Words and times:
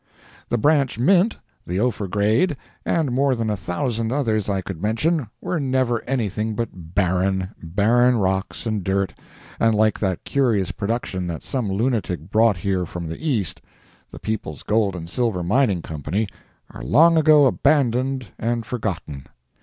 The 0.49 0.57
"Branch 0.57 0.97
Mint," 0.97 1.37
the 1.67 1.79
"Ophir 1.79 2.07
Grade," 2.07 2.57
and 2.87 3.11
more 3.11 3.35
than 3.35 3.51
a 3.51 3.55
thousand 3.55 4.11
others 4.11 4.49
I 4.49 4.59
could 4.59 4.81
mention, 4.81 5.27
were 5.41 5.59
never 5.59 6.01
anything 6.05 6.55
but 6.55 6.69
barren, 6.95 7.49
barren 7.61 8.17
rocks 8.17 8.65
and 8.65 8.83
dirt, 8.83 9.13
and 9.59 9.75
like 9.75 9.99
that 9.99 10.23
curious 10.23 10.71
production 10.71 11.27
that 11.27 11.43
some 11.43 11.71
lunatic 11.71 12.31
brought 12.31 12.57
here 12.57 12.87
from 12.87 13.05
the 13.09 13.23
East, 13.29 13.61
(the 14.09 14.17
"People's 14.17 14.63
Gold 14.63 14.95
and 14.95 15.07
Silver 15.07 15.43
Mining 15.43 15.83
Company") 15.83 16.27
are 16.71 16.81
long 16.81 17.15
ago 17.15 17.45
abandoned 17.45 18.29
and 18.39 18.65
forgotten. 18.65 19.27